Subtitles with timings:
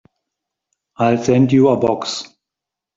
[0.97, 2.23] I'll send you a box.